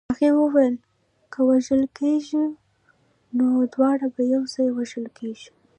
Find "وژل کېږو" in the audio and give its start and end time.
1.49-2.43, 4.77-5.51